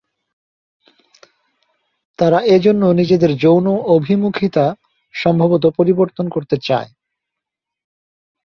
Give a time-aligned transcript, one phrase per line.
[2.19, 3.67] তারা এজন্য নিজেদের যৌন
[3.95, 4.65] অভিমুখিতা
[5.15, 6.89] সম্ভবত পরিবর্তন করতে চায়।